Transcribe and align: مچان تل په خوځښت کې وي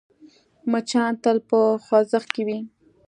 مچان 0.71 1.11
تل 1.23 1.37
په 1.49 1.59
خوځښت 1.85 2.29
کې 2.35 2.43
وي 2.47 2.59